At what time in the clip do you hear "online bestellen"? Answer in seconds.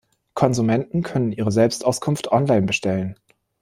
2.31-3.19